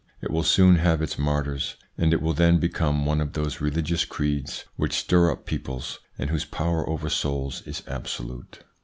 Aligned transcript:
It 0.19 0.31
will 0.31 0.41
soon 0.41 0.77
have 0.77 1.03
its 1.03 1.19
martyrs, 1.19 1.75
and 1.95 2.11
it 2.11 2.23
will 2.23 2.33
then 2.33 2.57
become 2.57 3.05
one 3.05 3.21
of 3.21 3.33
those 3.33 3.61
religious 3.61 4.03
creeds 4.03 4.65
which 4.75 4.95
stir 4.97 5.31
up 5.31 5.45
peoples, 5.45 5.99
and 6.17 6.31
whose 6.31 6.43
power 6.43 6.89
over 6.89 7.07
souls 7.07 7.61
is 7.67 7.83
absolute. 7.87 8.63